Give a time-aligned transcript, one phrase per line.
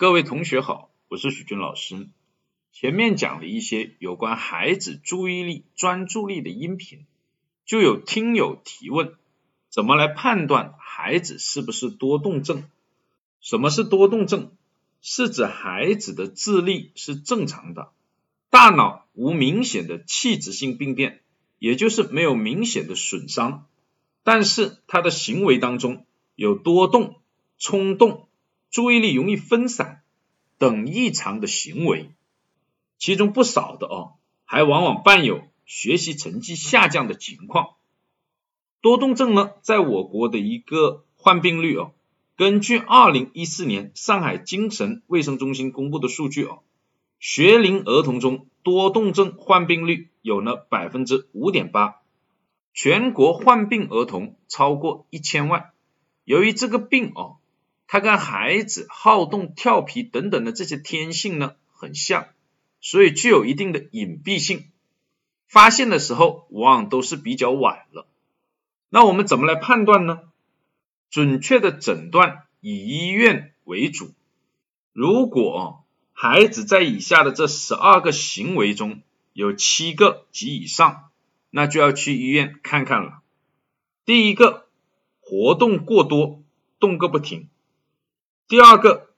[0.00, 2.08] 各位同学好，我是许军老师。
[2.72, 7.04] 前面讲了一些有关孩子注意力、专注力的音频，
[7.66, 9.12] 就有听友提问：
[9.68, 12.64] 怎么来判断孩子是不是多动症？
[13.42, 14.52] 什么是多动症？
[15.02, 17.92] 是指孩子的智力是正常的，
[18.48, 21.20] 大脑无明显的器质性病变，
[21.58, 23.66] 也就是没有明显的损伤，
[24.22, 26.06] 但是他的行为当中
[26.36, 27.20] 有多动、
[27.58, 28.29] 冲动。
[28.70, 30.02] 注意力容易分散
[30.56, 32.10] 等异常的行为，
[32.98, 34.12] 其中不少的哦，
[34.44, 37.70] 还往往伴有学习成绩下降的情况。
[38.80, 41.92] 多动症呢，在我国的一个患病率哦，
[42.36, 46.60] 根据二零一四年上海精神卫生中心公布的数据哦，
[47.18, 51.96] 学龄儿童中多动症患病率有了百分之五点八，
[52.72, 55.72] 全国患病儿童超过一千万。
[56.24, 57.38] 由于这个病哦。
[57.92, 62.28] 他跟孩子好动、调皮等等的这些天性呢很像，
[62.80, 64.68] 所以具有一定的隐蔽性，
[65.48, 68.06] 发现的时候往往都是比较晚了。
[68.90, 70.20] 那我们怎么来判断呢？
[71.10, 74.12] 准确的诊断以医院为主。
[74.92, 81.10] 如果孩子在以下的这十二个行为中有七个及以上，
[81.50, 83.20] 那就要去医院看看了。
[84.04, 84.68] 第一个，
[85.18, 86.40] 活动过多，
[86.78, 87.48] 动个不停。
[88.50, 89.08] 第二个，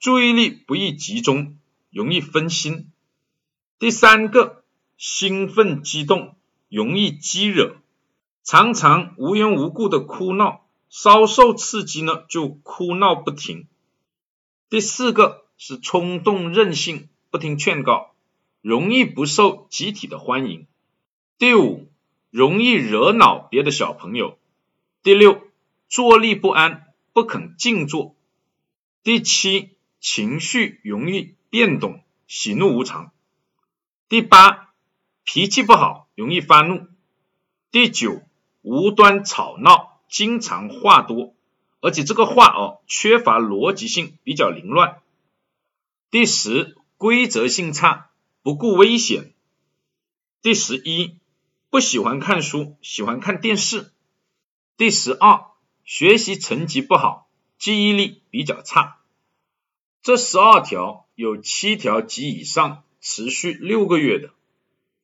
[0.00, 1.56] 注意力不易集中，
[1.92, 2.90] 容易分心。
[3.78, 4.64] 第三个，
[4.96, 6.34] 兴奋激动，
[6.68, 7.76] 容易激惹，
[8.42, 13.68] 常常无缘无故的哭闹，稍受刺激呢就哭闹不停。
[14.68, 18.10] 第四个是冲动任性，不听劝告，
[18.60, 20.66] 容易不受集体的欢迎。
[21.38, 21.88] 第五，
[22.30, 24.36] 容易惹恼别的小朋友。
[25.04, 25.40] 第六，
[25.88, 28.16] 坐立不安，不肯静坐。
[29.02, 33.12] 第七，情绪容易变动，喜怒无常。
[34.10, 34.74] 第八，
[35.24, 36.86] 脾气不好，容易发怒。
[37.70, 38.20] 第九，
[38.60, 41.34] 无端吵闹，经常话多，
[41.80, 45.00] 而且这个话哦，缺乏逻辑性，比较凌乱。
[46.10, 48.10] 第十，规则性差，
[48.42, 49.32] 不顾危险。
[50.42, 51.16] 第十一，
[51.70, 53.92] 不喜欢看书，喜欢看电视。
[54.76, 55.46] 第十二，
[55.84, 57.29] 学习成绩不好。
[57.60, 58.96] 记忆力比较差，
[60.00, 64.30] 这十二条有七条及以上持续六个月的，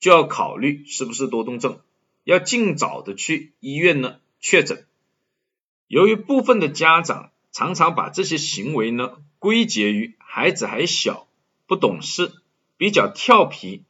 [0.00, 1.80] 就要考虑是不是多动症，
[2.24, 4.86] 要尽早的去医院呢确诊。
[5.86, 11.28] 由于部分的家长常常把这些行为呢归结于孩子还小
[11.66, 12.32] 不懂事，
[12.78, 13.84] 比较调皮，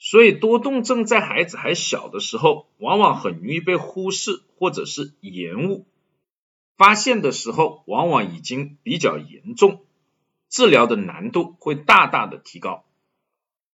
[0.00, 5.86] 所以多动症在孩子还小的时候，往往很容易被忽视或者是延误。
[6.76, 9.84] 发现的时候，往往已经比较严重，
[10.48, 12.84] 治疗的难度会大大的提高。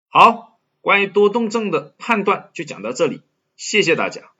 [0.08, 3.22] 好，关于多动症的判断就讲到这里，
[3.56, 4.30] 谢谢大家。